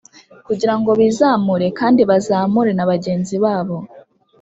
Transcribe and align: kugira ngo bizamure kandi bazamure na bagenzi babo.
kugira 0.45 0.73
ngo 0.79 0.91
bizamure 0.99 1.67
kandi 1.79 2.01
bazamure 2.09 2.71
na 2.75 2.85
bagenzi 2.91 3.35
babo. 3.43 3.77